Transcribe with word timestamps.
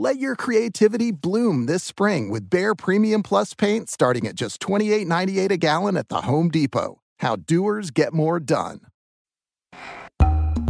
Let 0.00 0.20
your 0.20 0.36
creativity 0.36 1.10
bloom 1.10 1.66
this 1.66 1.82
spring 1.82 2.30
with 2.30 2.48
Behr 2.48 2.78
Premium 2.78 3.20
Plus 3.24 3.52
paint 3.52 3.90
starting 3.90 4.28
at 4.28 4.36
just 4.36 4.60
$28.98 4.60 5.50
a 5.50 5.56
gallon 5.56 5.96
at 5.96 6.08
the 6.08 6.20
Home 6.20 6.50
Depot. 6.50 7.00
How 7.18 7.34
doers 7.34 7.90
get 7.90 8.12
more 8.12 8.38
done. 8.38 8.82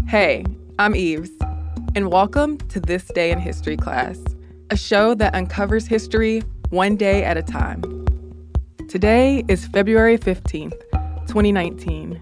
Hey, 0.09 0.47
I'm 0.79 0.97
Eves, 0.97 1.29
and 1.95 2.11
welcome 2.11 2.57
to 2.57 2.81
This 2.81 3.05
Day 3.09 3.31
in 3.31 3.39
History 3.39 3.77
class, 3.77 4.19
a 4.71 4.79
show 4.79 5.15
that 5.17 5.35
uncovers 5.35 5.87
history 5.87 6.43
one 6.71 6.97
day 6.97 7.23
at 7.23 7.37
a 7.37 7.43
time. 7.43 7.83
Today 8.89 9.45
is 9.47 9.67
February 9.67 10.17
15th, 10.17 10.81
2019. 11.27 12.19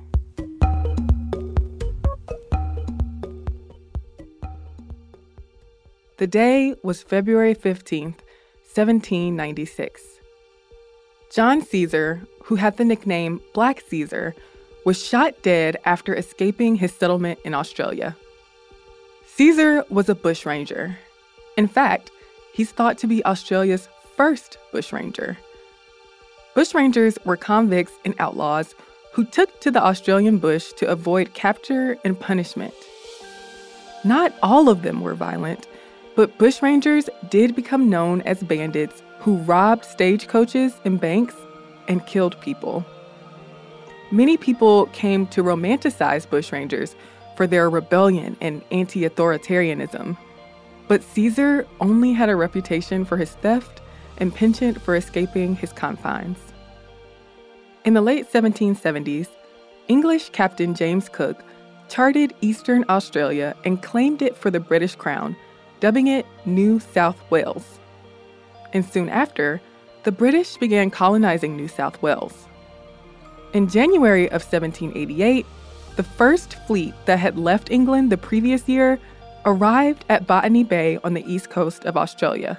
The 6.19 6.27
day 6.27 6.75
was 6.83 7.03
February 7.03 7.55
15th, 7.55 8.25
1796. 8.73 10.03
John 11.31 11.61
Caesar, 11.61 12.23
who 12.45 12.55
had 12.55 12.79
the 12.79 12.87
nickname 12.87 13.43
Black 13.53 13.83
Caesar, 13.91 14.35
was 14.87 15.05
shot 15.05 15.35
dead 15.43 15.77
after 15.85 16.15
escaping 16.15 16.77
his 16.77 16.95
settlement 16.95 17.39
in 17.45 17.53
Australia. 17.53 18.17
Caesar 19.27 19.85
was 19.91 20.09
a 20.09 20.15
bushranger. 20.15 20.97
In 21.59 21.69
fact, 21.69 22.11
he's 22.55 22.73
thought 22.73 22.97
to 22.99 23.07
be 23.07 23.23
Australia's 23.27 23.87
first 24.17 24.57
bushranger. 24.73 25.37
Bushrangers 26.55 27.23
were 27.27 27.37
convicts 27.37 27.93
and 28.07 28.15
outlaws 28.19 28.75
who 29.13 29.27
took 29.27 29.61
to 29.61 29.71
the 29.71 29.85
Australian 29.85 30.39
bush 30.39 30.73
to 30.79 30.89
avoid 30.89 31.35
capture 31.35 31.99
and 32.05 32.19
punishment. 32.19 32.73
Not 34.03 34.33
all 34.43 34.71
of 34.71 34.81
them 34.81 35.03
were 35.03 35.15
violent, 35.15 35.67
but 36.17 36.37
bushrangers 36.39 37.09
did 37.31 37.55
become 37.55 37.89
known 37.89 38.23
as 38.23 38.43
bandits 38.43 39.03
who 39.21 39.37
robbed 39.39 39.85
stagecoaches 39.85 40.73
and 40.85 41.01
banks 41.01 41.35
and 41.89 42.07
killed 42.07 42.41
people. 42.41 42.85
Many 44.11 44.37
people 44.37 44.87
came 44.87 45.27
to 45.29 45.43
romanticize 45.43 46.27
bushrangers 46.27 46.95
for 47.37 47.47
their 47.47 47.69
rebellion 47.69 48.37
and 48.41 48.63
anti 48.71 49.03
authoritarianism. 49.03 50.17
But 50.89 51.03
Caesar 51.03 51.67
only 51.81 52.13
had 52.13 52.31
a 52.31 52.37
reputation 52.37 53.05
for 53.05 53.17
his 53.17 53.33
theft 53.33 53.83
and 54.19 54.35
penchant 54.35 54.81
for 54.81 54.97
escaping 54.97 55.57
his 55.57 55.73
confines. 55.73 56.39
In 57.85 57.95
the 57.95 58.01
late 58.01 58.33
1770s, 58.33 59.29
English 59.89 60.31
Captain 60.31 60.75
James 60.75 61.09
Cook 61.09 61.43
charted 61.89 62.35
eastern 62.41 62.85
Australia 62.89 63.55
and 63.65 63.83
claimed 63.83 64.23
it 64.23 64.37
for 64.37 64.51
the 64.51 64.61
British 64.61 64.95
Crown 64.95 65.37
dubbing 65.81 66.07
it 66.07 66.27
New 66.45 66.81
South 66.81 67.19
Wales. 67.31 67.79
And 68.73 68.85
soon 68.85 69.09
after, 69.09 69.61
the 70.05 70.13
British 70.13 70.57
began 70.57 70.91
colonizing 70.91 71.57
New 71.57 71.69
South 71.69 72.01
Wales. 72.03 72.47
In 73.53 73.69
January 73.69 74.27
of 74.27 74.43
1788, 74.43 75.47
the 75.97 76.03
first 76.03 76.55
fleet 76.67 76.95
that 77.07 77.19
had 77.19 77.39
left 77.39 77.71
England 77.71 78.11
the 78.11 78.19
previous 78.19 78.69
year 78.69 79.01
arrived 79.47 80.05
at 80.09 80.27
Botany 80.27 80.65
Bay 80.65 80.99
on 81.05 81.15
the 81.15 81.25
east 81.27 81.51
coast 81.51 81.85
of 81.85 81.97
Australia. 81.97 82.59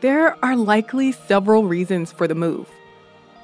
There 0.00 0.42
are 0.44 0.56
likely 0.56 1.12
several 1.12 1.64
reasons 1.64 2.10
for 2.10 2.26
the 2.26 2.34
move. 2.34 2.68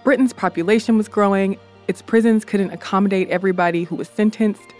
Britain's 0.02 0.32
population 0.32 0.96
was 0.96 1.08
growing, 1.08 1.58
its 1.88 2.02
prisons 2.02 2.44
couldn't 2.44 2.70
accommodate 2.70 3.28
everybody 3.28 3.84
who 3.84 3.94
was 3.94 4.08
sentenced, 4.08 4.72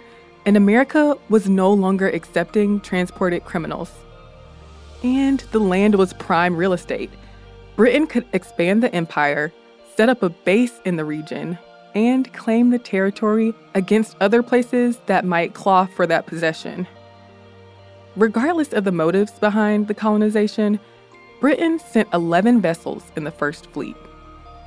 and 0.46 0.56
America 0.56 1.18
was 1.28 1.48
no 1.48 1.72
longer 1.72 2.08
accepting 2.08 2.80
transported 2.80 3.44
criminals. 3.44 3.90
And 5.02 5.40
the 5.50 5.58
land 5.58 5.96
was 5.96 6.12
prime 6.14 6.56
real 6.56 6.72
estate. 6.72 7.10
Britain 7.74 8.06
could 8.06 8.24
expand 8.32 8.82
the 8.82 8.94
empire, 8.94 9.52
set 9.96 10.08
up 10.08 10.22
a 10.22 10.30
base 10.30 10.80
in 10.84 10.96
the 10.96 11.04
region, 11.04 11.58
and 11.96 12.32
claim 12.32 12.70
the 12.70 12.78
territory 12.78 13.54
against 13.74 14.16
other 14.20 14.42
places 14.42 14.98
that 15.06 15.24
might 15.24 15.52
claw 15.52 15.86
for 15.86 16.06
that 16.06 16.26
possession. 16.26 16.86
Regardless 18.14 18.72
of 18.72 18.84
the 18.84 18.92
motives 18.92 19.32
behind 19.32 19.88
the 19.88 19.94
colonization, 19.94 20.78
Britain 21.40 21.78
sent 21.78 22.08
11 22.14 22.60
vessels 22.60 23.02
in 23.16 23.24
the 23.24 23.30
First 23.30 23.66
Fleet, 23.72 23.96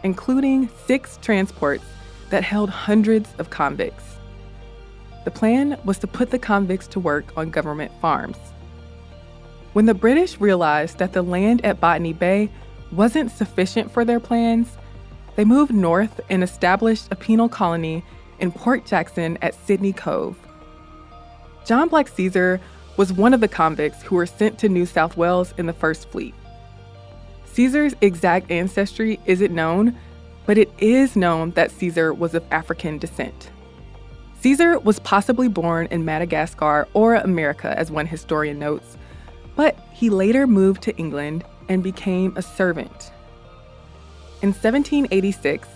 including 0.04 0.70
six 0.86 1.18
transports 1.22 1.86
that 2.30 2.44
held 2.44 2.70
hundreds 2.70 3.30
of 3.40 3.50
convicts. 3.50 4.19
The 5.26 5.32
plan 5.32 5.78
was 5.86 5.98
to 6.00 6.08
put 6.08 6.32
the 6.32 6.40
convicts 6.40 6.88
to 6.88 7.00
work 7.00 7.38
on 7.38 7.52
government 7.52 7.92
farms. 8.02 8.38
When 9.74 9.86
the 9.86 9.94
British 9.94 10.40
realized 10.40 10.98
that 10.98 11.14
the 11.14 11.22
land 11.22 11.64
at 11.64 11.80
Botany 11.80 12.14
Bay 12.14 12.50
wasn't 12.92 13.32
sufficient 13.32 13.92
for 13.92 14.04
their 14.04 14.20
plans, 14.20 14.78
they 15.36 15.46
moved 15.46 15.74
north 15.74 16.20
and 16.30 16.44
established 16.44 17.08
a 17.12 17.16
penal 17.16 17.48
colony 17.48 18.04
in 18.40 18.52
Port 18.52 18.86
Jackson 18.86 19.38
at 19.42 19.54
Sydney 19.54 19.94
Cove. 19.94 20.38
John 21.66 21.90
Black 21.90 22.08
Caesar 22.08 22.60
was 22.98 23.14
one 23.14 23.34
of 23.34 23.42
the 23.42 23.48
convicts 23.48 24.02
who 24.02 24.16
were 24.16 24.26
sent 24.26 24.58
to 24.60 24.70
New 24.70 24.86
South 24.86 25.16
Wales 25.16 25.54
in 25.58 25.68
the 25.68 25.74
First 25.74 26.10
Fleet. 26.10 26.34
Caesar's 27.46 27.94
exact 28.02 28.50
ancestry 28.50 29.20
isn't 29.26 29.54
known, 29.54 29.98
but 30.46 30.58
it 30.58 30.70
is 30.80 31.16
known 31.16 31.52
that 31.52 31.72
Caesar 31.72 32.14
was 32.14 32.34
of 32.34 32.44
African 32.52 32.98
descent. 32.98 33.52
Caesar 34.42 34.80
was 34.80 35.00
possibly 35.00 35.50
born 35.50 35.88
in 35.92 36.06
Madagascar 36.06 36.88
or 36.94 37.16
America, 37.16 37.78
as 37.78 37.92
one 37.92 38.06
historian 38.06 38.58
notes, 38.58 38.98
But 39.56 39.78
he 39.92 40.10
later 40.10 40.48
moved 40.48 40.82
to 40.84 40.96
England 40.96 41.44
and 41.68 41.84
became 41.84 42.34
a 42.38 42.42
servant. 42.42 43.12
In 44.42 44.54
1786, 44.54 45.68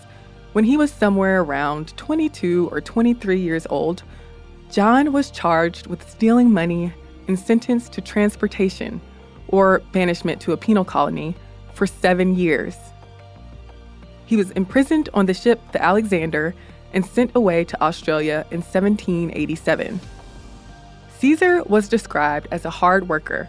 when 0.54 0.64
he 0.64 0.78
was 0.78 0.90
somewhere 0.90 1.42
around 1.42 1.94
22 1.98 2.70
or 2.72 2.80
23 2.80 3.38
years 3.38 3.66
old, 3.68 4.02
John 4.70 5.12
was 5.12 5.30
charged 5.30 5.86
with 5.86 6.08
stealing 6.08 6.50
money 6.50 6.94
and 7.28 7.38
sentenced 7.38 7.92
to 7.92 8.00
transportation, 8.00 9.02
or 9.48 9.82
banishment 9.92 10.40
to 10.42 10.52
a 10.52 10.56
penal 10.56 10.84
colony, 10.84 11.36
for 11.74 11.86
seven 11.86 12.34
years. 12.34 12.76
He 14.24 14.36
was 14.36 14.52
imprisoned 14.52 15.10
on 15.12 15.26
the 15.26 15.34
ship 15.34 15.60
the 15.72 15.82
Alexander 15.82 16.54
and 16.94 17.04
sent 17.04 17.32
away 17.34 17.64
to 17.64 17.82
Australia 17.82 18.46
in 18.50 18.62
1787. 18.62 20.00
Caesar 21.18 21.62
was 21.64 21.88
described 21.88 22.48
as 22.50 22.64
a 22.64 22.70
hard 22.70 23.08
worker, 23.08 23.48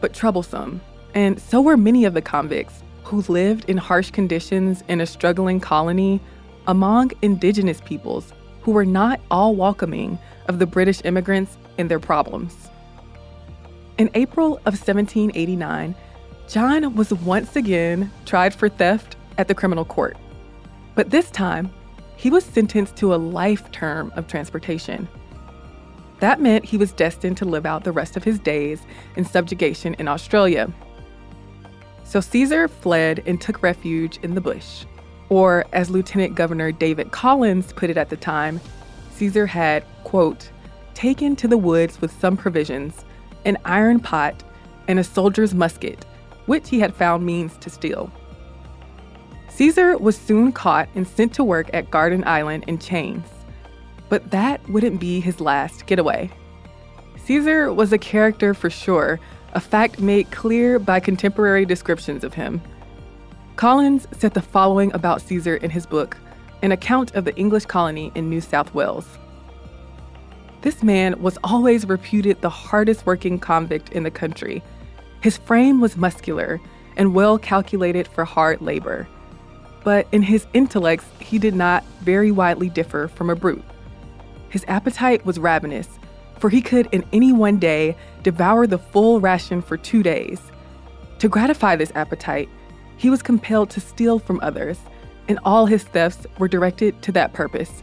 but 0.00 0.12
troublesome, 0.12 0.80
and 1.14 1.40
so 1.40 1.60
were 1.60 1.76
many 1.76 2.04
of 2.04 2.14
the 2.14 2.22
convicts 2.22 2.82
who 3.04 3.22
lived 3.22 3.68
in 3.68 3.76
harsh 3.76 4.10
conditions 4.10 4.84
in 4.88 5.00
a 5.00 5.06
struggling 5.06 5.60
colony 5.60 6.20
among 6.66 7.10
indigenous 7.22 7.80
peoples 7.80 8.32
who 8.62 8.72
were 8.72 8.84
not 8.84 9.20
all 9.30 9.54
welcoming 9.56 10.18
of 10.48 10.58
the 10.58 10.66
British 10.66 11.00
immigrants 11.04 11.56
and 11.78 11.90
their 11.90 12.00
problems. 12.00 12.68
In 13.98 14.10
April 14.14 14.56
of 14.58 14.74
1789, 14.74 15.94
John 16.48 16.94
was 16.94 17.12
once 17.12 17.54
again 17.54 18.10
tried 18.26 18.54
for 18.54 18.68
theft 18.68 19.16
at 19.38 19.46
the 19.46 19.54
criminal 19.54 19.84
court. 19.84 20.16
But 20.94 21.10
this 21.10 21.30
time, 21.30 21.72
he 22.20 22.28
was 22.28 22.44
sentenced 22.44 22.96
to 22.96 23.14
a 23.14 23.16
life 23.16 23.72
term 23.72 24.12
of 24.14 24.26
transportation. 24.26 25.08
That 26.18 26.38
meant 26.38 26.66
he 26.66 26.76
was 26.76 26.92
destined 26.92 27.38
to 27.38 27.46
live 27.46 27.64
out 27.64 27.82
the 27.82 27.92
rest 27.92 28.14
of 28.14 28.24
his 28.24 28.38
days 28.38 28.82
in 29.16 29.24
subjugation 29.24 29.94
in 29.94 30.06
Australia. 30.06 30.70
So 32.04 32.20
Caesar 32.20 32.68
fled 32.68 33.22
and 33.24 33.40
took 33.40 33.62
refuge 33.62 34.18
in 34.22 34.34
the 34.34 34.40
bush. 34.42 34.84
Or, 35.30 35.64
as 35.72 35.88
Lieutenant 35.88 36.34
Governor 36.34 36.72
David 36.72 37.10
Collins 37.10 37.72
put 37.72 37.88
it 37.88 37.96
at 37.96 38.10
the 38.10 38.18
time, 38.18 38.60
Caesar 39.14 39.46
had, 39.46 39.82
quote, 40.04 40.50
taken 40.92 41.34
to 41.36 41.48
the 41.48 41.56
woods 41.56 42.02
with 42.02 42.12
some 42.20 42.36
provisions, 42.36 43.06
an 43.46 43.56
iron 43.64 43.98
pot, 43.98 44.42
and 44.88 44.98
a 44.98 45.04
soldier's 45.04 45.54
musket, 45.54 46.04
which 46.44 46.68
he 46.68 46.80
had 46.80 46.94
found 46.94 47.24
means 47.24 47.56
to 47.58 47.70
steal. 47.70 48.12
Caesar 49.60 49.98
was 49.98 50.16
soon 50.16 50.52
caught 50.52 50.88
and 50.94 51.06
sent 51.06 51.34
to 51.34 51.44
work 51.44 51.68
at 51.74 51.90
Garden 51.90 52.24
Island 52.26 52.64
in 52.66 52.78
chains. 52.78 53.26
But 54.08 54.30
that 54.30 54.66
wouldn't 54.70 54.98
be 54.98 55.20
his 55.20 55.38
last 55.38 55.84
getaway. 55.84 56.30
Caesar 57.26 57.70
was 57.70 57.92
a 57.92 57.98
character 57.98 58.54
for 58.54 58.70
sure, 58.70 59.20
a 59.52 59.60
fact 59.60 60.00
made 60.00 60.30
clear 60.30 60.78
by 60.78 60.98
contemporary 60.98 61.66
descriptions 61.66 62.24
of 62.24 62.32
him. 62.32 62.62
Collins 63.56 64.08
said 64.12 64.32
the 64.32 64.40
following 64.40 64.94
about 64.94 65.20
Caesar 65.20 65.56
in 65.56 65.68
his 65.68 65.84
book, 65.84 66.16
An 66.62 66.72
Account 66.72 67.14
of 67.14 67.26
the 67.26 67.36
English 67.36 67.66
Colony 67.66 68.10
in 68.14 68.30
New 68.30 68.40
South 68.40 68.72
Wales. 68.72 69.18
This 70.62 70.82
man 70.82 71.20
was 71.20 71.36
always 71.44 71.86
reputed 71.86 72.40
the 72.40 72.48
hardest 72.48 73.04
working 73.04 73.38
convict 73.38 73.90
in 73.90 74.04
the 74.04 74.10
country. 74.10 74.62
His 75.20 75.36
frame 75.36 75.82
was 75.82 75.98
muscular 75.98 76.62
and 76.96 77.12
well 77.12 77.36
calculated 77.36 78.08
for 78.08 78.24
hard 78.24 78.62
labor 78.62 79.06
but 79.84 80.06
in 80.12 80.22
his 80.22 80.46
intellects, 80.52 81.06
he 81.18 81.38
did 81.38 81.54
not 81.54 81.84
very 82.00 82.30
widely 82.30 82.68
differ 82.68 83.08
from 83.08 83.30
a 83.30 83.36
brute. 83.36 83.64
His 84.50 84.64
appetite 84.68 85.24
was 85.24 85.38
ravenous, 85.38 85.88
for 86.38 86.50
he 86.50 86.60
could 86.60 86.88
in 86.92 87.04
any 87.12 87.32
one 87.32 87.58
day 87.58 87.96
devour 88.22 88.66
the 88.66 88.78
full 88.78 89.20
ration 89.20 89.62
for 89.62 89.76
two 89.76 90.02
days. 90.02 90.40
To 91.20 91.28
gratify 91.28 91.76
this 91.76 91.92
appetite, 91.94 92.48
he 92.96 93.10
was 93.10 93.22
compelled 93.22 93.70
to 93.70 93.80
steal 93.80 94.18
from 94.18 94.40
others, 94.42 94.78
and 95.28 95.38
all 95.44 95.66
his 95.66 95.84
thefts 95.84 96.26
were 96.38 96.48
directed 96.48 97.00
to 97.02 97.12
that 97.12 97.32
purpose. 97.32 97.82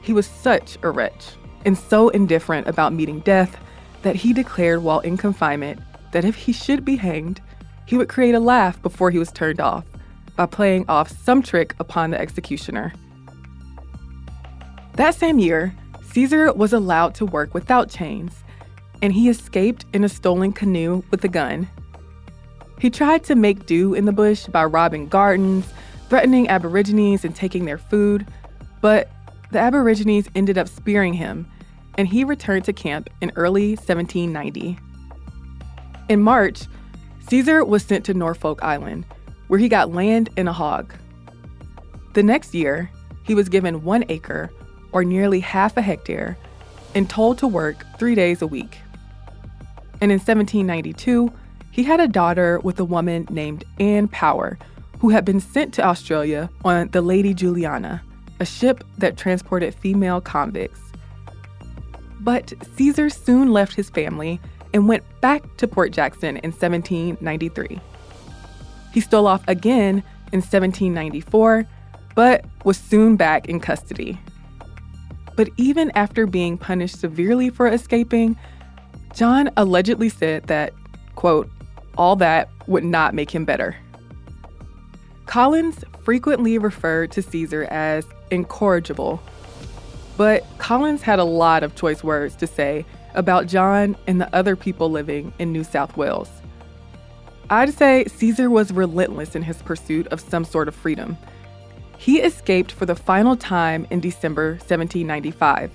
He 0.00 0.12
was 0.12 0.26
such 0.26 0.78
a 0.82 0.90
wretch, 0.90 1.36
and 1.64 1.76
so 1.76 2.08
indifferent 2.08 2.66
about 2.66 2.92
meeting 2.92 3.20
death, 3.20 3.56
that 4.02 4.16
he 4.16 4.32
declared 4.32 4.82
while 4.82 5.00
in 5.00 5.16
confinement 5.16 5.80
that 6.12 6.24
if 6.24 6.34
he 6.34 6.52
should 6.52 6.84
be 6.84 6.96
hanged, 6.96 7.40
he 7.84 7.96
would 7.96 8.08
create 8.08 8.34
a 8.34 8.40
laugh 8.40 8.80
before 8.80 9.10
he 9.10 9.18
was 9.18 9.32
turned 9.32 9.60
off 9.60 9.84
by 10.38 10.46
playing 10.46 10.84
off 10.88 11.10
some 11.10 11.42
trick 11.42 11.74
upon 11.80 12.12
the 12.12 12.20
executioner. 12.20 12.92
That 14.94 15.16
same 15.16 15.40
year, 15.40 15.74
Caesar 16.12 16.52
was 16.52 16.72
allowed 16.72 17.16
to 17.16 17.26
work 17.26 17.52
without 17.52 17.90
chains, 17.90 18.44
and 19.02 19.12
he 19.12 19.28
escaped 19.28 19.84
in 19.92 20.04
a 20.04 20.08
stolen 20.08 20.52
canoe 20.52 21.02
with 21.10 21.24
a 21.24 21.28
gun. 21.28 21.68
He 22.78 22.88
tried 22.88 23.24
to 23.24 23.34
make 23.34 23.66
do 23.66 23.94
in 23.94 24.04
the 24.04 24.12
bush 24.12 24.46
by 24.46 24.64
robbing 24.64 25.08
gardens, 25.08 25.66
threatening 26.08 26.46
Aborigines 26.48 27.24
and 27.24 27.34
taking 27.34 27.64
their 27.64 27.78
food, 27.78 28.24
but 28.80 29.10
the 29.50 29.58
Aborigines 29.58 30.28
ended 30.36 30.56
up 30.56 30.68
spearing 30.68 31.14
him, 31.14 31.50
and 31.96 32.06
he 32.06 32.22
returned 32.22 32.64
to 32.66 32.72
camp 32.72 33.10
in 33.20 33.32
early 33.34 33.70
1790. 33.70 34.78
In 36.08 36.22
March, 36.22 36.62
Caesar 37.28 37.64
was 37.64 37.82
sent 37.82 38.04
to 38.04 38.14
Norfolk 38.14 38.62
Island, 38.62 39.04
where 39.48 39.58
he 39.58 39.68
got 39.68 39.92
land 39.92 40.30
and 40.36 40.48
a 40.48 40.52
hog. 40.52 40.94
The 42.14 42.22
next 42.22 42.54
year, 42.54 42.90
he 43.24 43.34
was 43.34 43.48
given 43.48 43.84
one 43.84 44.04
acre, 44.08 44.50
or 44.92 45.04
nearly 45.04 45.40
half 45.40 45.76
a 45.76 45.82
hectare, 45.82 46.38
and 46.94 47.10
told 47.10 47.38
to 47.38 47.46
work 47.46 47.84
three 47.98 48.14
days 48.14 48.40
a 48.40 48.46
week. 48.46 48.78
And 50.00 50.12
in 50.12 50.18
1792, 50.18 51.30
he 51.70 51.82
had 51.82 52.00
a 52.00 52.08
daughter 52.08 52.58
with 52.60 52.80
a 52.80 52.84
woman 52.84 53.26
named 53.30 53.64
Anne 53.78 54.08
Power, 54.08 54.58
who 55.00 55.10
had 55.10 55.24
been 55.24 55.40
sent 55.40 55.74
to 55.74 55.84
Australia 55.84 56.50
on 56.64 56.88
the 56.88 57.02
Lady 57.02 57.34
Juliana, 57.34 58.02
a 58.40 58.46
ship 58.46 58.82
that 58.98 59.16
transported 59.16 59.74
female 59.74 60.20
convicts. 60.20 60.80
But 62.20 62.52
Caesar 62.76 63.10
soon 63.10 63.52
left 63.52 63.74
his 63.74 63.90
family 63.90 64.40
and 64.74 64.88
went 64.88 65.04
back 65.20 65.56
to 65.58 65.68
Port 65.68 65.92
Jackson 65.92 66.36
in 66.38 66.50
1793. 66.50 67.80
He 68.98 69.02
stole 69.02 69.28
off 69.28 69.44
again 69.46 70.02
in 70.32 70.40
1794, 70.40 71.64
but 72.16 72.44
was 72.64 72.76
soon 72.76 73.14
back 73.14 73.48
in 73.48 73.60
custody. 73.60 74.18
But 75.36 75.50
even 75.56 75.92
after 75.94 76.26
being 76.26 76.58
punished 76.58 76.98
severely 76.98 77.48
for 77.48 77.68
escaping, 77.68 78.36
John 79.14 79.50
allegedly 79.56 80.08
said 80.08 80.48
that, 80.48 80.72
quote, 81.14 81.48
all 81.96 82.16
that 82.16 82.48
would 82.66 82.82
not 82.82 83.14
make 83.14 83.30
him 83.30 83.44
better. 83.44 83.76
Collins 85.26 85.84
frequently 86.02 86.58
referred 86.58 87.12
to 87.12 87.22
Caesar 87.22 87.66
as 87.70 88.04
incorrigible, 88.32 89.22
but 90.16 90.44
Collins 90.58 91.02
had 91.02 91.20
a 91.20 91.24
lot 91.24 91.62
of 91.62 91.76
choice 91.76 92.02
words 92.02 92.34
to 92.34 92.48
say 92.48 92.84
about 93.14 93.46
John 93.46 93.96
and 94.08 94.20
the 94.20 94.34
other 94.34 94.56
people 94.56 94.90
living 94.90 95.32
in 95.38 95.52
New 95.52 95.62
South 95.62 95.96
Wales. 95.96 96.28
I'd 97.50 97.72
say 97.72 98.04
Caesar 98.04 98.50
was 98.50 98.72
relentless 98.72 99.34
in 99.34 99.42
his 99.42 99.62
pursuit 99.62 100.06
of 100.08 100.20
some 100.20 100.44
sort 100.44 100.68
of 100.68 100.74
freedom. 100.74 101.16
He 101.96 102.20
escaped 102.20 102.72
for 102.72 102.84
the 102.84 102.94
final 102.94 103.36
time 103.36 103.86
in 103.88 104.00
December 104.00 104.50
1795, 104.50 105.70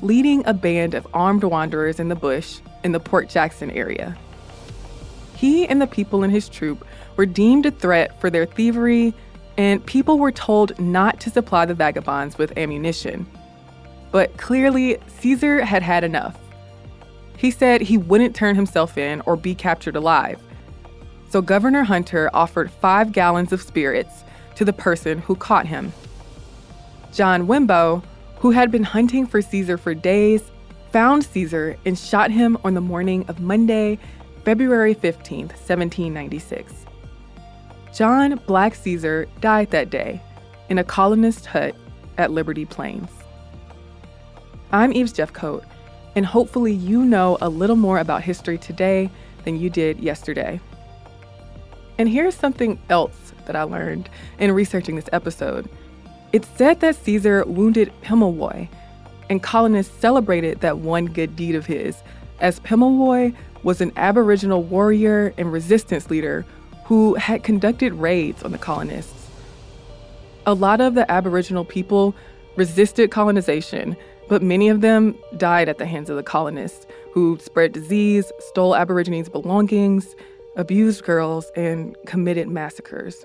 leading 0.00 0.42
a 0.46 0.54
band 0.54 0.94
of 0.94 1.06
armed 1.12 1.44
wanderers 1.44 2.00
in 2.00 2.08
the 2.08 2.14
bush 2.14 2.60
in 2.84 2.92
the 2.92 3.00
Port 3.00 3.28
Jackson 3.28 3.70
area. 3.72 4.16
He 5.34 5.66
and 5.66 5.80
the 5.80 5.86
people 5.86 6.24
in 6.24 6.30
his 6.30 6.48
troop 6.48 6.86
were 7.16 7.26
deemed 7.26 7.66
a 7.66 7.70
threat 7.70 8.18
for 8.18 8.30
their 8.30 8.46
thievery, 8.46 9.12
and 9.58 9.84
people 9.84 10.18
were 10.18 10.32
told 10.32 10.78
not 10.78 11.20
to 11.20 11.30
supply 11.30 11.66
the 11.66 11.74
vagabonds 11.74 12.38
with 12.38 12.56
ammunition. 12.56 13.26
But 14.10 14.38
clearly, 14.38 14.96
Caesar 15.18 15.66
had 15.66 15.82
had 15.82 16.02
enough. 16.02 16.38
He 17.36 17.50
said 17.50 17.82
he 17.82 17.98
wouldn't 17.98 18.34
turn 18.34 18.56
himself 18.56 18.96
in 18.96 19.20
or 19.22 19.36
be 19.36 19.54
captured 19.54 19.96
alive 19.96 20.40
so 21.30 21.40
Governor 21.40 21.84
Hunter 21.84 22.28
offered 22.34 22.70
five 22.70 23.12
gallons 23.12 23.52
of 23.52 23.62
spirits 23.62 24.24
to 24.56 24.64
the 24.64 24.72
person 24.72 25.20
who 25.20 25.36
caught 25.36 25.66
him. 25.66 25.92
John 27.12 27.46
Wimbo, 27.46 28.02
who 28.40 28.50
had 28.50 28.70
been 28.70 28.82
hunting 28.82 29.26
for 29.26 29.40
Caesar 29.40 29.78
for 29.78 29.94
days, 29.94 30.42
found 30.90 31.24
Caesar 31.24 31.76
and 31.86 31.96
shot 31.96 32.32
him 32.32 32.58
on 32.64 32.74
the 32.74 32.80
morning 32.80 33.24
of 33.28 33.40
Monday, 33.40 33.98
February 34.44 34.92
15, 34.92 35.46
1796. 35.48 36.74
John 37.94 38.40
Black 38.46 38.74
Caesar 38.74 39.28
died 39.40 39.70
that 39.70 39.88
day 39.88 40.20
in 40.68 40.78
a 40.78 40.84
colonist 40.84 41.46
hut 41.46 41.76
at 42.18 42.32
Liberty 42.32 42.64
Plains. 42.64 43.08
I'm 44.72 44.92
Eves 44.92 45.12
Jeffcoat, 45.12 45.64
and 46.16 46.26
hopefully 46.26 46.72
you 46.72 47.04
know 47.04 47.38
a 47.40 47.48
little 47.48 47.76
more 47.76 47.98
about 47.98 48.22
history 48.22 48.58
today 48.58 49.10
than 49.44 49.58
you 49.58 49.70
did 49.70 50.00
yesterday. 50.00 50.60
And 51.98 52.08
here's 52.08 52.34
something 52.34 52.78
else 52.88 53.32
that 53.46 53.56
I 53.56 53.62
learned 53.62 54.08
in 54.38 54.52
researching 54.52 54.96
this 54.96 55.08
episode. 55.12 55.68
It 56.32 56.44
said 56.56 56.80
that 56.80 56.96
Caesar 56.96 57.44
wounded 57.44 57.92
Pemulwuy, 58.02 58.68
and 59.28 59.42
colonists 59.42 59.98
celebrated 59.98 60.60
that 60.60 60.78
one 60.78 61.06
good 61.06 61.36
deed 61.36 61.54
of 61.54 61.66
his, 61.66 62.02
as 62.40 62.60
Pemulwuy 62.60 63.34
was 63.62 63.80
an 63.80 63.92
Aboriginal 63.96 64.62
warrior 64.62 65.34
and 65.36 65.52
resistance 65.52 66.10
leader 66.10 66.46
who 66.84 67.14
had 67.14 67.42
conducted 67.42 67.92
raids 67.94 68.42
on 68.42 68.52
the 68.52 68.58
colonists. 68.58 69.28
A 70.46 70.54
lot 70.54 70.80
of 70.80 70.94
the 70.94 71.10
Aboriginal 71.10 71.64
people 71.64 72.14
resisted 72.56 73.10
colonization, 73.10 73.96
but 74.28 74.42
many 74.42 74.68
of 74.68 74.80
them 74.80 75.14
died 75.36 75.68
at 75.68 75.78
the 75.78 75.86
hands 75.86 76.08
of 76.10 76.16
the 76.16 76.22
colonists, 76.22 76.86
who 77.12 77.38
spread 77.40 77.72
disease, 77.72 78.32
stole 78.38 78.74
Aborigines' 78.74 79.28
belongings, 79.28 80.14
abused 80.60 81.04
girls, 81.04 81.50
and 81.56 81.96
committed 82.06 82.48
massacres. 82.48 83.24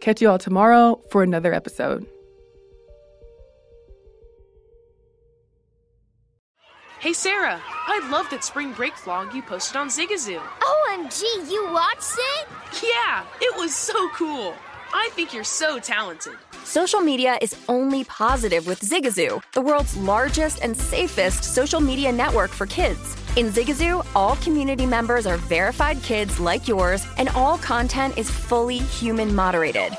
Catch 0.00 0.20
you 0.20 0.28
all 0.28 0.38
tomorrow 0.38 1.00
for 1.10 1.22
another 1.22 1.54
episode. 1.54 2.06
Hey 6.98 7.12
Sarah, 7.12 7.60
I 7.66 8.08
love 8.10 8.30
that 8.30 8.44
spring 8.44 8.72
break 8.72 8.92
vlog 8.94 9.34
you 9.34 9.42
posted 9.42 9.76
on 9.76 9.88
Zigazoo. 9.88 10.38
OMG, 10.38 11.50
you 11.50 11.68
watched 11.72 12.14
it? 12.16 12.48
Yeah, 12.80 13.24
it 13.40 13.56
was 13.56 13.74
so 13.74 14.08
cool. 14.10 14.54
I 14.92 15.08
think 15.12 15.32
you're 15.32 15.44
so 15.44 15.78
talented. 15.78 16.34
Social 16.64 17.00
media 17.00 17.38
is 17.40 17.56
only 17.68 18.04
positive 18.04 18.66
with 18.66 18.80
Zigazoo, 18.80 19.42
the 19.52 19.60
world's 19.60 19.96
largest 19.96 20.62
and 20.62 20.76
safest 20.76 21.44
social 21.44 21.80
media 21.80 22.12
network 22.12 22.50
for 22.50 22.66
kids. 22.66 23.16
In 23.36 23.46
Zigazoo, 23.46 24.04
all 24.14 24.36
community 24.36 24.86
members 24.86 25.26
are 25.26 25.38
verified 25.38 26.02
kids 26.02 26.38
like 26.38 26.68
yours, 26.68 27.06
and 27.16 27.28
all 27.30 27.58
content 27.58 28.18
is 28.18 28.30
fully 28.30 28.78
human 28.78 29.34
moderated. 29.34 29.92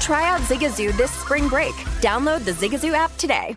Try 0.00 0.28
out 0.28 0.40
Zigazoo 0.42 0.96
this 0.96 1.10
spring 1.10 1.48
break. 1.48 1.74
Download 2.00 2.44
the 2.44 2.52
Zigazoo 2.52 2.92
app 2.92 3.16
today. 3.16 3.56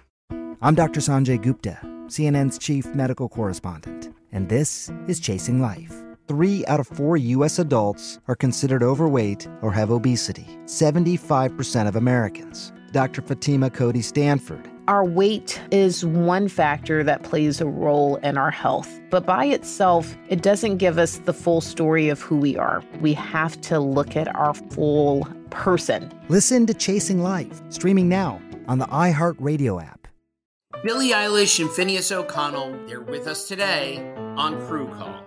I'm 0.62 0.76
Dr. 0.76 1.02
Sanjay 1.02 1.42
Gupta, 1.42 1.78
CNN's 2.08 2.58
chief 2.58 2.88
medical 2.96 3.28
correspondent, 3.28 4.14
and 4.32 4.48
this 4.48 4.90
is 5.08 5.20
Chasing 5.20 5.62
Life. 5.62 6.07
Three 6.28 6.66
out 6.66 6.82
of 6.82 6.88
four 6.88 7.16
U.S. 7.16 7.58
adults 7.58 8.20
are 8.28 8.36
considered 8.36 8.84
overweight 8.84 9.48
or 9.62 9.72
have 9.72 9.90
obesity, 9.90 10.46
75% 10.66 11.88
of 11.88 11.96
Americans. 11.96 12.74
Dr. 12.92 13.22
Fatima 13.22 13.70
Cody 13.70 14.02
Stanford. 14.02 14.70
Our 14.90 15.06
weight 15.06 15.62
is 15.72 16.06
one 16.06 16.50
factor 16.50 17.02
that 17.04 17.24
plays 17.24 17.62
a 17.62 17.66
role 17.66 18.18
in 18.18 18.38
our 18.38 18.52
health, 18.52 19.00
but 19.10 19.26
by 19.26 19.46
itself, 19.46 20.18
it 20.28 20.42
doesn't 20.42 20.78
give 20.78 20.98
us 20.98 21.20
the 21.20 21.34
full 21.34 21.62
story 21.62 22.10
of 22.10 22.22
who 22.22 22.38
we 22.38 22.58
are. 22.58 22.84
We 23.00 23.14
have 23.14 23.60
to 23.62 23.80
look 23.80 24.18
at 24.18 24.34
our 24.36 24.54
full 24.54 25.28
person. 25.50 26.12
Listen 26.28 26.66
to 26.66 26.74
Chasing 26.74 27.22
Life, 27.22 27.62
streaming 27.70 28.10
now 28.10 28.42
on 28.68 28.80
the 28.80 28.88
iHeartRadio 28.88 29.82
app. 29.82 30.08
Billie 30.84 31.12
Eilish 31.12 31.60
and 31.62 31.70
Phineas 31.70 32.12
O'Connell, 32.12 32.78
they're 32.86 33.02
with 33.02 33.28
us 33.28 33.48
today 33.48 34.14
on 34.36 34.60
Crew 34.68 34.88
Call. 34.90 35.27